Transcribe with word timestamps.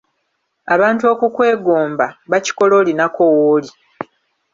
Abantu 0.73 1.03
okukwegomba 1.13 2.05
bakikola 2.31 2.73
olinako 2.81 3.23
w’oli. 3.35 3.69